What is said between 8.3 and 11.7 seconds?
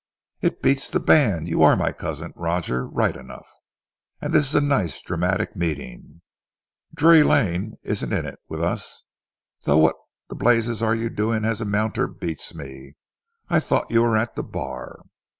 with us, though what the blazes you are doing as a